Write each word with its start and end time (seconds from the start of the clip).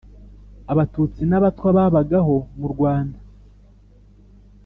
Abatutsi 0.71 1.21
n 1.29 1.33
abatwa 1.37 1.67
babagaho 1.77 2.35
mu 2.59 2.67
rwanda 2.73 3.17